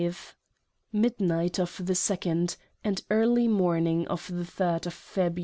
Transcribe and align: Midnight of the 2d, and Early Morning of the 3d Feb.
Midnight 0.91 1.59
of 1.59 1.77
the 1.85 1.93
2d, 1.93 2.57
and 2.83 3.03
Early 3.11 3.47
Morning 3.47 4.07
of 4.07 4.25
the 4.29 4.41
3d 4.41 4.87
Feb. 4.89 5.39